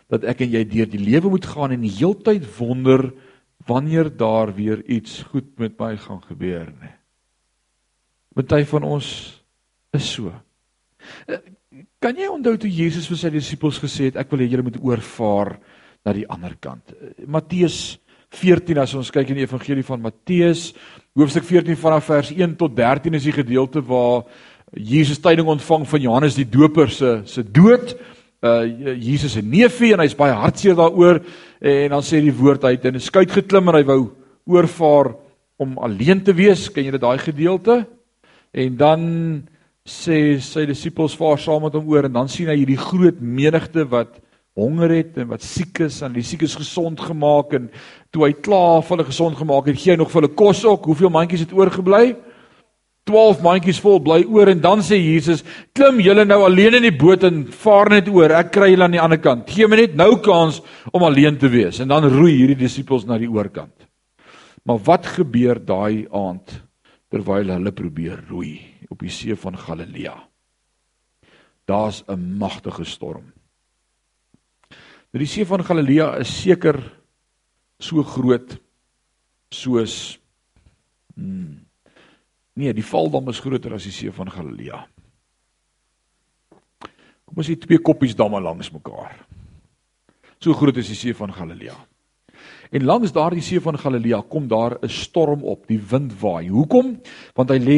[0.09, 3.11] dat ek en jy deur die lewe moet gaan en heeltyd wonder
[3.69, 6.95] wanneer daar weer iets goed met my gaan gebeur nie.
[8.33, 9.07] Party van ons
[9.93, 10.31] is so.
[11.27, 11.41] Eh,
[11.99, 14.79] kan jy onthou toe Jesus vir sy disippels gesê het ek wil hê julle moet
[14.81, 15.57] oorvaar
[16.05, 16.93] na die ander kant.
[16.93, 20.69] Eh, Matteus 14 as ons kyk in die evangelie van Matteus,
[21.17, 24.27] hoofstuk 14 vanaf vers 1 tot 13 is die gedeelte waar
[24.77, 27.95] Jesus tyding ontvang van Johannes die Doper se se dood.
[28.39, 28.63] Uh
[28.95, 31.17] Jesus se neefie en hy's baie hartseer daaroor
[31.59, 34.15] en dan sê die woord hy het in 'n skuit geklim en hy wou
[34.47, 35.15] oorvaar
[35.59, 36.69] om alleen te wees.
[36.71, 37.85] Ken julle daai gedeelte?
[38.53, 39.01] En dan
[39.83, 43.83] sê sy disippels vaar saam met hom oor en dan sien hy hierdie groot menigte
[43.89, 44.21] wat
[44.55, 47.69] honger het en wat siek is en die siekes gesond gemaak en
[48.11, 50.85] toe hy klaar vir hulle gesond gemaak het, gee hy nog vir hulle kos ook.
[50.85, 52.15] Hoeveel mandjies het oorgebly?
[53.05, 56.97] 12 mandjies vol bly oor en dan sê Jesus, "Klim julle nou alleen in die
[56.97, 58.31] boot en vaar net oor.
[58.31, 59.49] Ek kry julle aan die ander kant.
[59.49, 60.61] Gee my net nou kans
[60.93, 63.87] om alleen te wees." En dan roei hierdie disippels na die oorkant.
[64.63, 66.69] Maar wat gebeur daai aand?
[67.09, 68.59] terwyl hulle probeer roei
[68.89, 70.15] op die see van Galilea.
[71.65, 73.33] Daar's 'n magtige storm.
[75.11, 76.77] Nou die see van Galilea is seker
[77.79, 78.57] so groot
[79.49, 80.19] soos
[81.15, 81.65] hmm,
[82.59, 84.83] nee, die Valdam is groter as die see van Galilea.
[87.29, 89.13] Kom ons sê twee koppies damme langs mekaar.
[90.39, 91.75] So groot is die see van Galilea.
[92.71, 96.49] En langs daardie see van Galilea kom daar 'n storm op, die wind waai.
[96.49, 96.99] Hoekom?
[97.35, 97.77] Want hy lê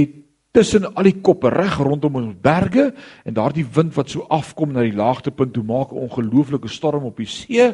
[0.52, 2.94] tussen al die koppe reg rondom ons berge
[3.26, 7.18] en daardie wind wat so afkom na die laagtepunt toe maak 'n ongelooflike storm op
[7.18, 7.74] die see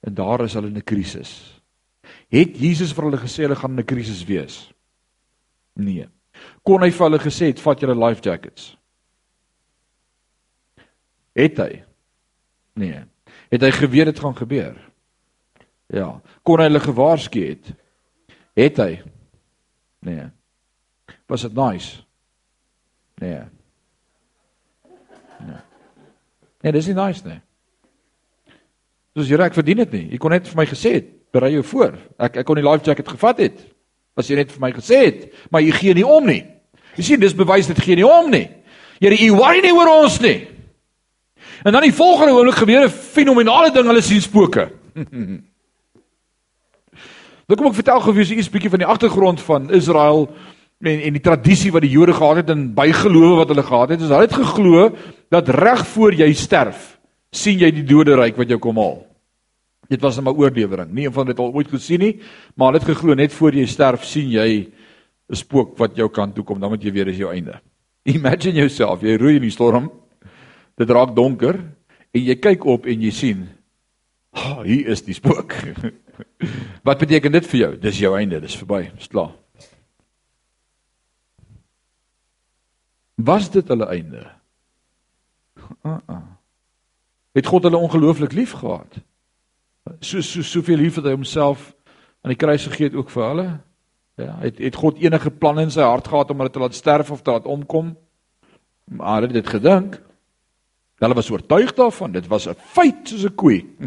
[0.00, 1.62] en daar is hulle in 'n krisis.
[2.28, 4.72] Het Jesus vir hulle gesê hulle gaan in 'n krisis wees?
[5.74, 6.06] Nee.
[6.66, 8.72] Kon hy vir hulle gesê het vat julle life jackets?
[11.36, 11.72] Het hy?
[12.80, 13.02] Nee.
[13.52, 14.76] Het hy geweet dit gaan gebeur?
[15.92, 16.08] Ja,
[16.42, 17.70] kon hy hulle gewaarsku het?
[18.56, 18.90] Het hy?
[20.06, 20.28] Nee.
[21.30, 22.02] Was dit nice?
[23.20, 23.42] Nee.
[25.40, 25.60] Nee.
[26.62, 27.38] Nee, dis nie nice nie.
[29.16, 30.04] Soos jy reg verdien dit nie.
[30.12, 31.96] Jy kon net vir my gesê het, berei jou voor.
[32.20, 33.62] Ek ek kon die life jacket gevat het.
[34.16, 36.42] As jy net vir my gesê het, maar jy gee nie om nie.
[36.96, 38.46] Jy sien, dis bewys dit gee nie om nie.
[39.00, 40.38] Here, u worry nie oor ons nie.
[41.64, 44.70] En dan die volgende oomblik gebeur 'n fenominale ding, hulle sien spooke.
[47.46, 50.24] Nou kom ek vertel gou vir julle iets bietjie van die agtergrond van Israel
[50.82, 54.00] en en die tradisie wat die Jode gehad het en bygelowe wat hulle gehad het.
[54.00, 54.88] Hulle het geglo
[55.30, 56.98] dat reg voor jy sterf,
[57.30, 58.98] sien jy die doderyk wat jou kom haal.
[59.88, 60.92] Dit was 'n maar oorlewering.
[60.92, 62.20] Nie een van dit al ooit gesien nie,
[62.54, 64.72] maar hulle het geglo net voor jy sterf sien jy
[65.28, 67.60] 'n spook wat jou kant toe kom, dan moet jy weet dis jou einde.
[68.16, 69.90] Imagine yourself, jy roei in die storm.
[70.76, 71.54] Dit raak donker
[72.12, 73.48] en jy kyk op en jy sien,
[74.32, 75.54] "Ha, oh, hier is die spook."
[76.86, 77.76] Wat beteken dit vir jou?
[77.78, 79.32] Dis jou einde, dis verby, dis klaar.
[83.16, 84.26] Was dit hulle einde?
[85.82, 86.22] Uh -uh.
[87.32, 88.98] Het God hulle ongelooflik lief gehad?
[90.00, 91.72] So so soveel lief dat hy homself
[92.22, 93.46] aan die kruis gegee het ook vir hulle?
[94.16, 97.10] Ja, het het God enige planne in sy hart gehad om hulle te laat sterf
[97.10, 97.92] of te laat omkom?
[98.96, 99.98] Maar hulle het dit gedink.
[100.98, 103.60] Hulle was oortuig daarvan, dit was 'n feit soos 'n koei.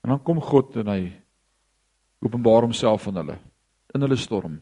[0.00, 1.12] En dan kom God en hy
[2.24, 3.38] openbaar homself aan hulle
[3.94, 4.60] in hulle storm.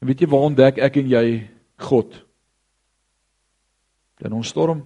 [0.00, 2.24] En weet jy waar ontdek ek en jy God?
[4.18, 4.82] In ons storm.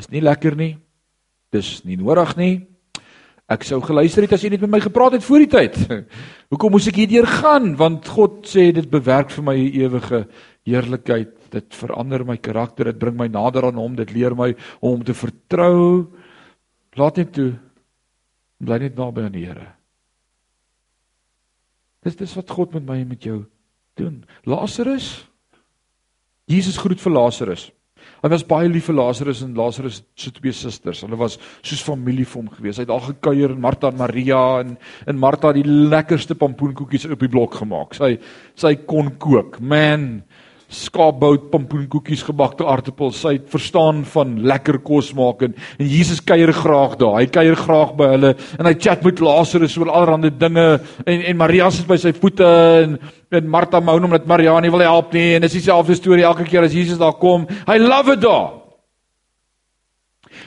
[0.00, 0.74] Is nie lekker nie.
[1.52, 2.54] Dis nie nodig nie.
[3.50, 5.76] Ek sou geluister het as jy net met my gepraat het voor die tyd.
[6.54, 7.74] Hoekom moes ek hierdeur gaan?
[7.76, 10.22] Want God sê dit bewerk vir my ewige
[10.68, 11.34] heerlikheid.
[11.50, 15.02] Dit verander my karakter, dit bring my nader aan hom, dit leer my om hom
[15.04, 16.06] te vertrou.
[16.98, 17.50] Laat net toe.
[18.62, 19.66] Bly net naby aan die Here.
[22.06, 23.42] Dis dis wat God met my en met jou
[23.98, 24.22] doen.
[24.48, 25.18] Lazarus
[26.50, 27.68] Jesus groet vir Lazarus.
[28.20, 31.00] Hy was baie lief vir Lazarus en Lazarus se twee susters.
[31.06, 32.76] Hulle was soos familie vir hom gewees.
[32.76, 34.74] Hy het al gekuier en Martha en Maria en
[35.08, 37.96] en Martha die lekkerste pompoenkoekies op die blok gemaak.
[37.96, 38.18] Sy
[38.60, 39.56] sy kon kook.
[39.60, 40.22] Man,
[40.70, 43.18] skaapbout, pompoenkoekies, gebakte aartappels.
[43.24, 47.16] Sy het verstaan van lekker kos maak en, en Jesus kuier graag daar.
[47.18, 50.66] Hy kuier graag by hulle en hy chat met Lazarus oor allerlei dinge
[51.04, 52.46] en en Maria sit by sy voete
[52.84, 56.46] en en Martha moan omdat Maria nie wil help nie en dis dieselfde storie elke
[56.46, 57.48] keer as Jesus daar kom.
[57.66, 58.56] Hy love it daar.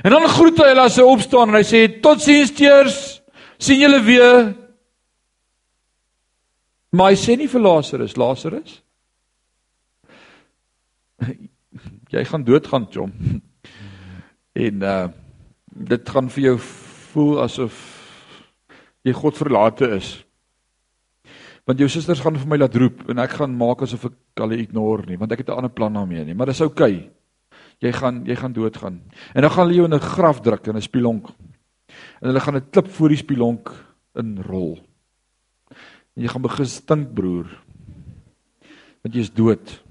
[0.03, 3.19] En dan groet hy hulle as hy opstaan en hy sê totsiens teers.
[3.63, 4.53] sien julle weer.
[6.91, 8.83] Maar hy sê nie vir Lazarus, Lazarus
[12.13, 13.11] jy gaan doodgaan, chom.
[14.53, 15.07] En uh
[15.73, 17.77] dit gaan vir jou voel asof
[19.01, 20.11] jy God verlate is.
[21.65, 24.59] Want jou susters gaan vir my laat roep en ek gaan maak asof ek hulle
[24.61, 26.93] ignore nie, want ek het 'n ander plan daarmee nie, maar dis oukei.
[26.93, 27.11] Okay.
[27.83, 29.01] Jy gaan jy gaan doodgaan.
[29.33, 31.27] En dan gaan hulle jou in 'n graf druk in 'n spilonk.
[32.21, 33.71] En hulle gaan 'n klip voor die spilonk
[34.15, 34.79] inrol.
[36.15, 37.47] En jy gaan begin stink, broer.
[39.01, 39.82] Want jy is dood.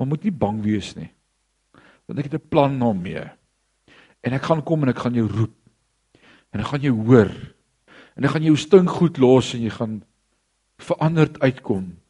[0.00, 1.10] Maar moet nie bang wees nie.
[2.08, 3.20] Want ek het 'n plan na mee.
[4.24, 5.52] En ek gaan kom en ek gaan jou roep.
[6.50, 7.30] En ek gaan jou hoor.
[8.16, 10.02] En ek gaan jou stink goed los en jy gaan
[10.78, 12.00] veranderd uitkom.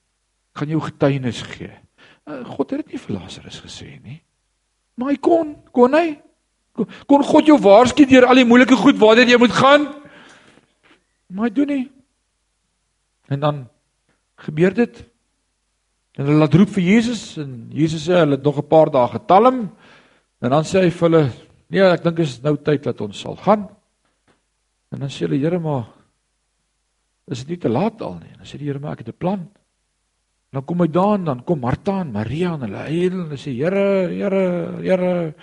[0.55, 1.73] Ek gaan jou getuienis gee.
[2.27, 4.23] Uh, God het dit nie vir Lazarus gesê nie.
[4.95, 6.21] Maar hy kon, kon hy?
[7.07, 9.89] Kon God jou waarsku deur al die moeilike goed waartoe jy moet gaan?
[11.27, 11.91] Maar doen nie.
[13.27, 13.69] En dan
[14.37, 15.10] gebeur dit
[16.21, 19.09] En hulle laat roep vir Jesus en Jesus sê hulle het nog 'n paar dae
[19.09, 19.71] getalm.
[20.43, 21.33] En dan sê hy vir hulle:
[21.71, 23.69] "Nee, ek dink is nou tyd dat ons sal gaan."
[24.93, 25.89] En dan sê hulle: "Here, maar
[27.27, 29.09] is dit nie te laat al nie?" En dan sê die Here: "Maar ek het
[29.09, 33.13] 'n plan." En dan kom hy daan, dan kom Martha en Maria en hulle huil
[33.13, 35.35] en hulle sê: "Here, Here, Here."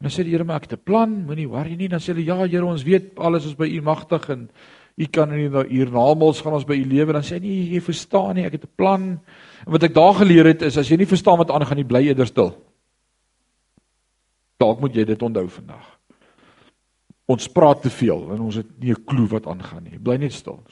[0.00, 2.12] En dan sê die Here: "Maar ek het 'n plan, moenie worry nie." Dan sê
[2.12, 4.50] hulle: "Ja, Here, ons weet alles is by U magtig en
[4.96, 8.44] U kan in hiernamaals gaan ons by U lewe." Dan sê "Nee, jy verstaan nie,
[8.44, 9.20] ek het 'n plan."
[9.66, 12.02] En wat ek daar geleer het is as jy nie verstaan wat aangaan nie, bly
[12.06, 12.54] eerder stil.
[14.60, 15.98] Dalk moet jy dit onthou vandag.
[17.26, 19.98] Ons praat te veel en ons het nie 'n klou wat aangaan nie.
[19.98, 20.62] Bly net stil.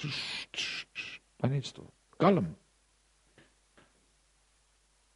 [1.40, 1.86] Bly net stil.
[2.18, 2.54] Kalm.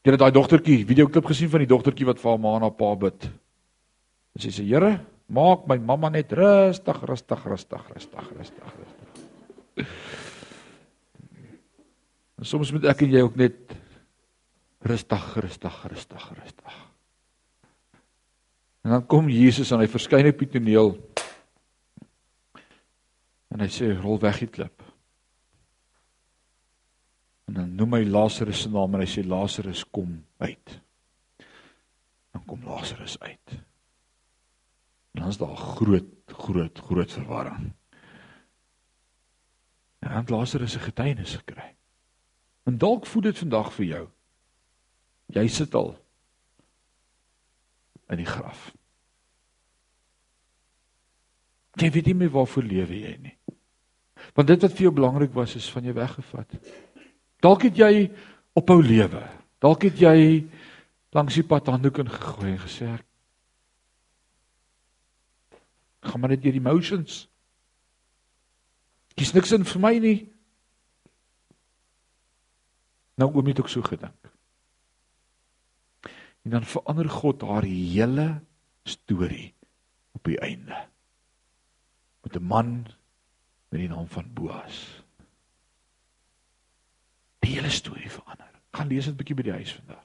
[0.03, 2.63] Jy het daai dogtertjie video klip gesien van die dogtertjie wat vir haar ma en
[2.63, 3.25] haar pa bid.
[4.35, 8.96] En sy sê: "Here, maak my mamma net rustig, rustig, rustig, rustig, rustig." rustig.
[12.37, 13.77] En soms moet ek en jy ook net
[14.87, 16.77] rustig, rustig, rustig, rustig.
[18.87, 20.93] En dan kom Jesus en hy verskyn op die toneel.
[23.51, 24.85] En hy sê rol weg die klip.
[27.47, 30.77] En dan noem hy Lazarus se naam en hy sê Lazarus kom uit.
[32.35, 33.57] Dan kom Lazarus uit.
[35.17, 37.71] En dan is daar groot groot groot verwarring.
[39.99, 41.75] En dan Lazarus se getuienis gekry.
[42.65, 44.03] En dalk voel dit vandag vir jou.
[45.27, 45.95] Jy sit al
[48.11, 48.71] in die graf.
[51.77, 53.35] Jy weet nie meer waarvoor lewe jy nie.
[54.35, 56.55] Want dit wat vir jou belangrik was is van jou weggevat.
[57.45, 58.07] Dalk het jy
[58.57, 59.23] ophou lewe.
[59.61, 60.47] Dalk het jy
[61.17, 63.05] langs die pad handdoek ingegooi en gesê ek
[66.07, 67.27] gaan maar net deur die emotions.
[69.17, 70.19] Dis niks in vir my nie.
[73.17, 74.33] Nou oom het ook so gedink.
[76.45, 78.27] En dan verander God haar hele
[78.85, 79.55] storie
[80.13, 80.85] op die einde.
[82.23, 82.87] Met 'n man
[83.69, 85.03] met die naam van Boas.
[87.39, 88.51] Die hele storie verander.
[88.71, 90.05] Gaan lees dit 'n bietjie by die huis vandag.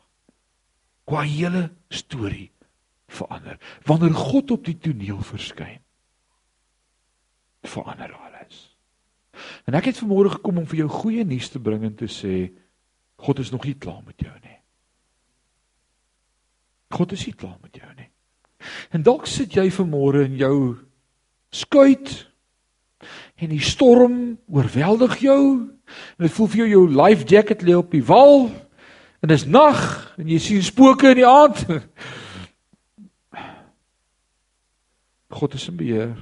[1.03, 2.51] Qua hele storie
[3.07, 3.59] verander.
[3.84, 5.82] Wanneer God op die toneel verskyn,
[7.62, 8.30] verander alles.
[9.69, 12.51] En ek het vanmôre gekom om vir jou goeie nuus te bring en te sê
[13.21, 14.57] God is nog nie klaar met jou nie.
[16.91, 18.09] God is nie klaar met jou nie.
[18.91, 20.57] En dalk sit jy vanmôre in jou
[21.53, 22.09] skuit
[23.41, 24.17] en die storm
[24.49, 28.49] oorweldig jou en dit voel vir jou jou life jacket lê op die wal
[29.21, 29.81] en dis nag
[30.17, 31.65] en jy sien spooke in die aand.
[35.31, 36.15] God is in beheer.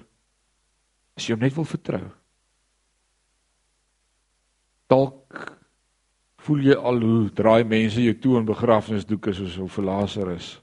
[1.17, 2.05] As jy hom net wil vertrou.
[4.89, 5.45] Dalk
[6.45, 10.55] voel jy al hoe draai mense jou toe in begrafnisdoeke soos hoe verlaser is.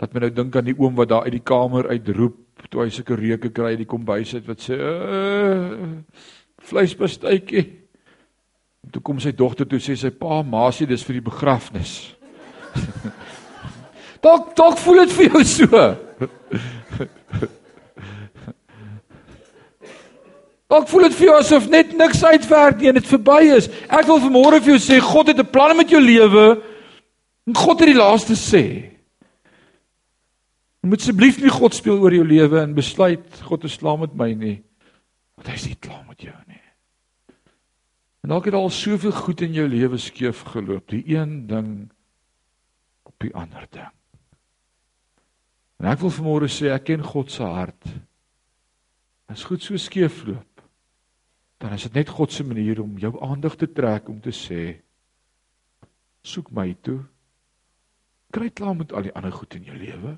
[0.00, 2.90] Laat my nou dink aan die oom wat daar uit die kamer uitroep toe hy
[2.92, 5.90] sulke reuke kry uit die kombuis uit wat sê uh,
[6.68, 7.64] vleispastytjie.
[8.92, 11.94] Toe kom sy dogter toe sê sy pa maasie dis vir die begrafnis.
[14.24, 15.84] dalk dalk voel dit vir jou so.
[20.66, 23.68] Dalk voel dit vir jou asof net niks uitwerk nie en dit verby is.
[23.86, 26.62] Ek wil vanmôre vir jou sê God het 'n plan met jou lewe.
[27.46, 28.64] En God het die laaste sê.
[30.82, 34.14] Jy moet asseblief nie God speel oor jou lewe en besluit God is klaar met
[34.14, 34.62] my nie.
[35.36, 36.62] Want hy is nie klaar met jou nie.
[38.22, 41.90] En dalk het al soveel goed in jou lewe skeef geloop, die een ding
[43.06, 43.92] op die ander ding.
[45.78, 47.86] En ek wil vanmôre sê ek ken God se hart.
[49.30, 50.55] As goed so skeef loop,
[51.58, 54.76] dan is dit net God se manier om jou aandag te trek om te sê
[56.26, 57.00] soek my toe.
[58.34, 60.16] Kry klaar met al die ander goed in jou lewe.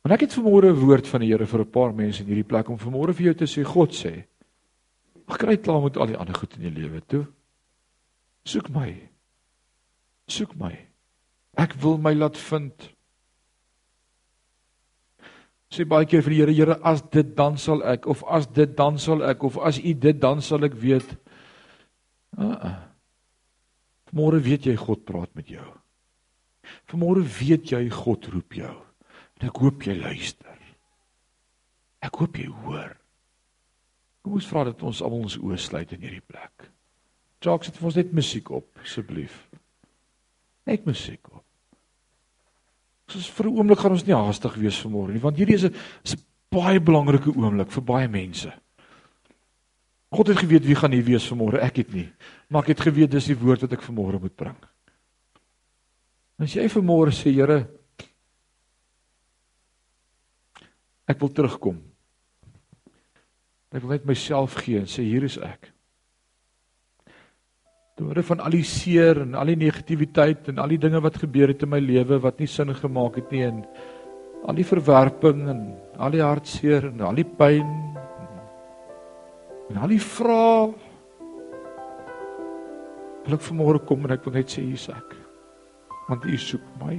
[0.00, 2.48] Want ek het vanmôre 'n woord van die Here vir 'n paar mense in hierdie
[2.48, 4.24] plek om vanmôre vir jou te sê God sê
[5.30, 7.26] Ag kry klaar met al die ander goed in jou lewe toe.
[8.44, 9.08] Soek my.
[10.26, 10.72] Soek my.
[11.54, 12.90] Ek wil my laat vind
[15.70, 18.76] sê baie keer vir die Here, Here, as dit dan sal ek of as dit
[18.76, 21.16] dan sal ek of as U dit dan sal ek weet.
[22.38, 22.76] Uh -uh.
[24.12, 25.66] Môre weet jy God praat met jou.
[26.92, 28.74] Môre weet jy God roep jou.
[29.38, 30.58] En ek hoop jy luister.
[32.02, 32.96] Ek hoop jy hoor.
[34.22, 36.70] Kom ons vra dat ons almal ons oë sluit in hierdie plek.
[37.40, 39.48] Jacques, sit vir ons net musiek op asseblief.
[40.66, 41.49] Net musiek op.
[43.10, 45.74] Soos vir 'n oomblik gaan ons nie haastig wees vanmôre nie, want hierdie is 'n
[46.04, 48.52] is 'n baie belangrike oomblik vir baie mense.
[50.10, 52.08] God het geweet wie gaan hier wees vanmôre, ek het nie.
[52.48, 54.56] Maar ek het geweet dis die woord wat ek vanmôre moet bring.
[56.38, 57.68] As jy vanmôre sê, Here,
[61.06, 61.78] ek wil terugkom.
[63.70, 65.70] Ek wil net myself gee en sê hier is ek.
[68.00, 71.52] Deur van al die seer en al die negativiteit en al die dinge wat gebeur
[71.52, 73.58] het in my lewe wat nie sin gemaak het nie en
[74.48, 75.60] al die verwerping en
[76.00, 77.68] al die hartseer en al die pyn
[79.68, 80.70] en al die vrae
[83.26, 85.12] wil ek vanmôre kom en ek wil net sê hier's ek
[86.08, 86.96] want u soek my.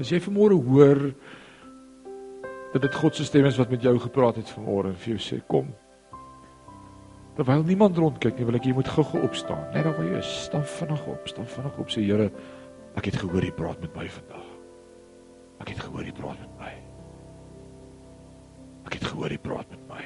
[0.00, 1.02] As jy vanmôre hoor
[2.70, 5.22] dat dit God se stem is wat met jou gepraat het vanmôre en vir jou
[5.26, 5.74] sê kom
[7.40, 9.62] Terwyl niemand rondkyk nie, wil ek jy moet gou-gou opstaan.
[9.72, 12.26] Net daar waar jy is, staan vinnig op, staan vinnig op sê Here,
[13.00, 14.50] ek het gehoor jy praat met my vandag.
[15.64, 16.74] Ek het gehoor jy praat met my.
[18.90, 20.04] Ek het gehoor jy praat met my.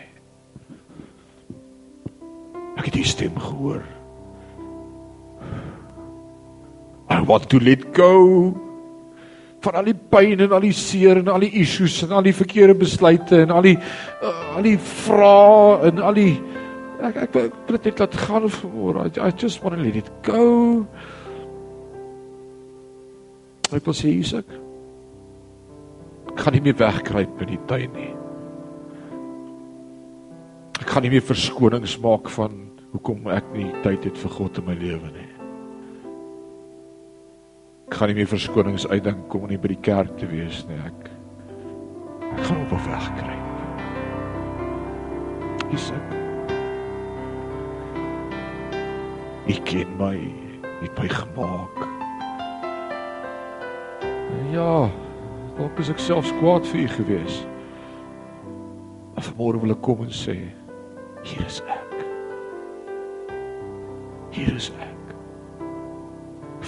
[2.78, 3.82] Ek het die stem gehoor.
[7.11, 8.55] I want to let go
[9.64, 12.37] van al die pyn en al die seer en al die issues en al die
[12.37, 16.53] verkeerde besluite en al die uh, al die vrae en al die ek
[17.05, 19.05] ek ek wil dit net laat gaan voor.
[19.05, 20.86] I, I just want to let it go.
[23.74, 24.48] Ek wil sê Isak.
[26.30, 28.12] Ek kan nie meer wegkruip in die tuin nie.
[30.80, 34.68] Ek kan nie meer verskonings maak van hoekom ek nie tyd het vir God in
[34.68, 35.30] my lewe nie.
[37.88, 40.80] Ek kan nie meer verskonings uitdink om nie by die kerk te wees nie.
[40.82, 41.11] Ek
[42.34, 43.42] ek gaan op wegkruip.
[45.74, 46.24] Isak.
[49.45, 50.16] U ken my,
[50.64, 51.82] U het my gemaak.
[54.55, 54.88] Ja,
[55.59, 57.36] dalk is ek selfs kwaad vir U gewees.
[59.14, 60.38] Maar vanmôre wil ek kom en sê,
[61.28, 61.92] hier is ek.
[64.34, 65.14] Hier is ek.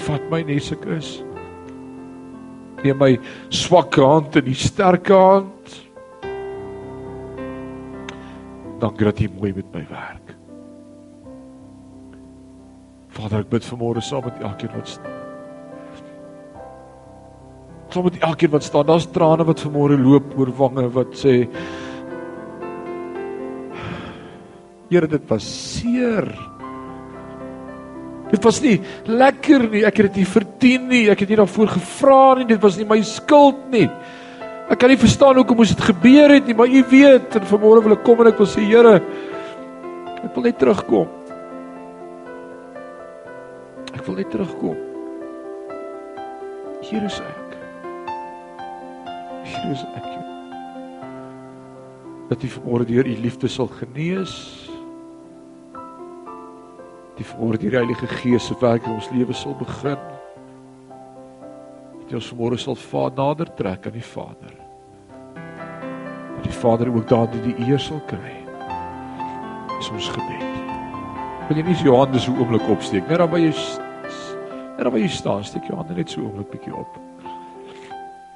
[0.07, 1.11] Vat my net so ek is.
[2.85, 3.15] Neem my
[3.49, 5.81] swakke hand in die sterke hand.
[8.85, 10.36] Dankie dat jy mooi met my werk.
[13.27, 15.15] Vader, ek bid vanmôre saam met elkeen wat staan.
[17.91, 21.41] Saam met elkeen wat staan, daar's trane wat vanmôre loop oor wange wat sê
[24.87, 26.29] Here, dit was seer.
[28.31, 28.77] Dit was nie
[29.11, 29.83] lekker nie.
[29.83, 31.03] Ek het dit nie verdien nie.
[31.11, 32.47] Ek het nie daarvoor gevra nie.
[32.53, 33.89] Dit was nie my skuld nie.
[34.71, 37.99] Ek kan nie verstaan hoekom dit gebeur het nie, maar U weet en vanmôre wil
[37.99, 39.01] ek kom en ek wil sê Here,
[40.23, 41.26] ek wil net terugkom.
[44.07, 44.77] Ek wil net terugkom.
[46.87, 47.55] Hier is ek.
[49.51, 50.05] Hier is ek.
[52.31, 54.37] Dat U vanmôre deur U liefde sal genees
[57.17, 59.99] die vanmôre die Heilige Gees se werk in ons lewe sal begin.
[62.05, 64.53] Dat ons vanmôre sal Vader nader trek aan die Vader.
[66.37, 68.37] Dat die Vader ook daardie die eer sal kry.
[69.75, 70.63] Dis ons gebed.
[71.51, 73.51] Wil jy nie jou hande so oomblik opsteek net daar by jy
[74.77, 77.01] net daar by jy staan, steek jou hande net so oomblik bietjie op.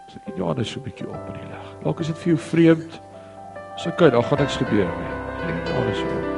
[0.09, 1.70] Steek jou hande so bietjie op in die lig.
[1.84, 3.01] Dalk is dit vir jou vreemd.
[3.76, 5.16] So kyk, daar gaan niks gebeur nie.
[5.41, 6.30] Steek jou hande so op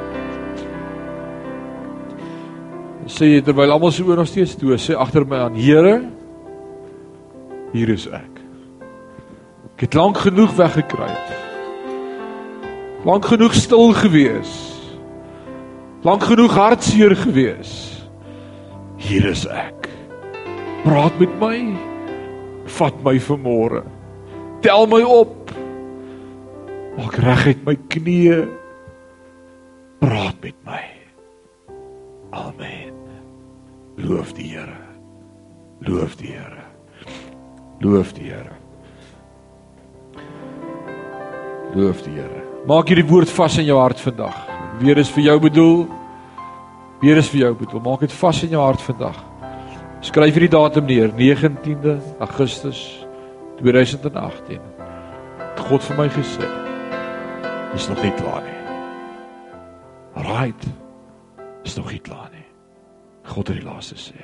[3.11, 5.95] sê jy terwyl almal se oor nog steeds toe sê agter my aan Here
[7.73, 8.41] hier is ek
[9.73, 11.27] ek het lank genoeg weggekruip
[13.07, 14.53] lank genoeg stil gewees
[16.07, 17.73] lank genoeg hartseer gewees
[19.03, 19.82] hier is ek
[20.83, 21.57] praat met my
[22.79, 23.83] vat my vanmôre
[24.65, 25.53] tel my op
[26.97, 28.41] maak reg uit my knieë
[30.03, 30.83] praat met my
[32.31, 32.93] amen
[33.95, 34.77] Loof die Here.
[35.85, 36.63] Loof die Here.
[37.79, 38.55] Loof die Here.
[41.75, 42.41] Loof die Here.
[42.65, 44.33] Maak hierdie woord vas in jou hart vandag.
[44.81, 45.85] Weer is vir jou bedoel.
[47.03, 47.83] Weer is vir jou bedoel.
[47.85, 49.21] Maak dit vas in jou hart vandag.
[50.03, 52.79] Skryf hierdie datum neer, 19de Augustus
[53.61, 54.59] 2018.
[55.63, 56.49] God vir my gesê.
[57.71, 58.57] Is nog nie klaar nie.
[60.25, 60.67] Right.
[61.63, 62.43] Is nog nie klaar nie.
[63.31, 64.19] God het die laaste sê.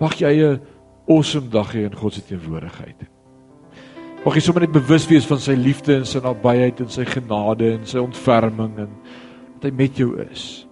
[0.00, 0.60] Mag jy 'n
[1.06, 3.04] awesome dag hê in God se teenwoordigheid.
[4.24, 7.72] Mag jy sommer net bewus wees van sy liefde en sy nabyheid en sy genade
[7.72, 8.88] en sy ontferming en
[9.60, 10.66] dat hy met jou is.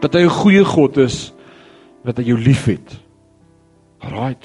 [0.00, 1.34] Dat hy 'n goeie God is
[2.02, 3.11] dat hy jou liefhet.
[4.02, 4.38] Right,